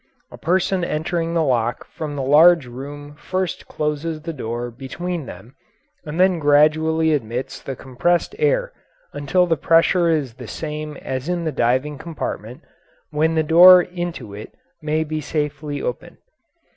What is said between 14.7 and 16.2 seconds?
may be safely opened.